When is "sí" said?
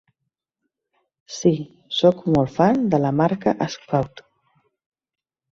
1.35-1.51